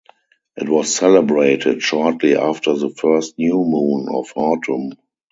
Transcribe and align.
It 0.57 0.67
was 0.67 0.95
celebrated 0.95 1.83
shortly 1.83 2.35
after 2.35 2.73
the 2.73 2.89
first 2.89 3.37
new 3.37 3.63
moon 3.63 4.07
of 4.11 4.33
autumn. 4.35 4.93